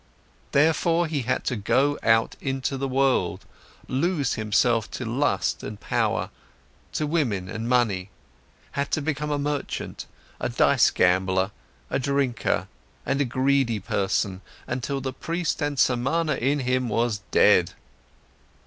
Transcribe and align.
Therefore, 0.51 1.05
he 1.05 1.21
had 1.21 1.43
to 1.45 1.55
go 1.55 1.99
out 2.01 2.35
into 2.41 2.75
the 2.75 2.87
world, 2.87 3.45
lose 3.87 4.33
himself 4.33 4.89
to 4.89 5.05
lust 5.05 5.61
and 5.61 5.79
power, 5.79 6.31
to 6.93 7.05
woman 7.05 7.47
and 7.47 7.69
money, 7.69 8.09
had 8.71 8.89
to 8.93 9.01
become 9.03 9.29
a 9.29 9.37
merchant, 9.37 10.07
a 10.39 10.49
dice 10.49 10.89
gambler, 10.89 11.51
a 11.91 11.99
drinker, 11.99 12.67
and 13.05 13.21
a 13.21 13.25
greedy 13.25 13.79
person, 13.79 14.41
until 14.65 15.01
the 15.01 15.13
priest 15.13 15.61
and 15.61 15.77
Samana 15.77 16.33
in 16.33 16.61
him 16.61 16.89
was 16.89 17.21
dead. 17.29 17.73